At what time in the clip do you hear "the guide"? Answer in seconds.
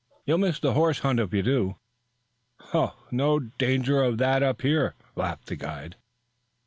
5.45-5.95